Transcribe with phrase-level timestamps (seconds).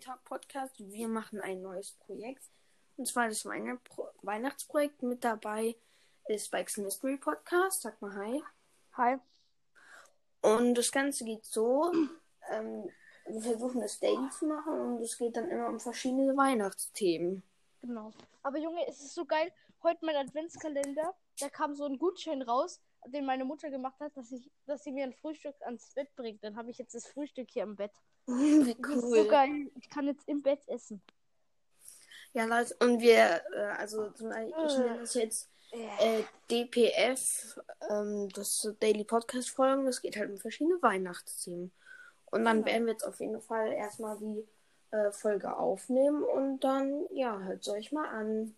[0.00, 0.74] Talk Podcast.
[0.78, 2.42] Wir machen ein neues Projekt.
[2.96, 3.78] Und zwar das Weihn
[4.22, 5.02] Weihnachtsprojekt.
[5.02, 5.76] Mit dabei
[6.26, 7.82] ist Spikes Mystery Podcast.
[7.82, 8.42] Sag mal Hi.
[8.96, 9.18] Hi.
[10.40, 11.92] Und das Ganze geht so.
[12.50, 12.90] Ähm,
[13.26, 17.42] wir versuchen das Daily zu machen und es geht dann immer um verschiedene Weihnachtsthemen.
[17.82, 18.12] Genau.
[18.42, 19.52] Aber Junge, es ist so geil.
[19.82, 24.30] Heute mein Adventskalender, da kam so ein Gutschein raus, den meine Mutter gemacht hat, dass
[24.32, 26.42] ich, dass sie mir ein Frühstück ans Bett bringt.
[26.44, 27.92] Dann habe ich jetzt das Frühstück hier im Bett.
[28.26, 29.26] Wie cool.
[29.28, 29.70] geil.
[29.80, 31.02] Ich kann jetzt im Bett essen.
[32.32, 37.58] Ja, Leute, und wir, äh, also zum Beispiel, ich nenne das jetzt äh, DPF,
[37.90, 39.84] ähm, das ist so Daily Podcast Folgen.
[39.86, 41.72] Das geht halt um verschiedene Weihnachtsthemen.
[42.26, 42.66] Und dann Genau.
[42.66, 44.46] werden wir jetzt auf jeden Fall erstmal die
[44.92, 48.54] äh, Folge aufnehmen und dann, ja, hört euch mal an.